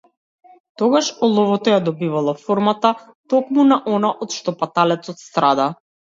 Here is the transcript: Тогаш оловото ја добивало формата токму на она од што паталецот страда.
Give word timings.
Тогаш 0.81 1.09
оловото 1.27 1.71
ја 1.73 1.77
добивало 1.89 2.33
формата 2.39 2.91
токму 3.35 3.67
на 3.69 3.79
она 3.93 4.13
од 4.27 4.35
што 4.41 4.57
паталецот 4.65 5.25
страда. 5.29 5.71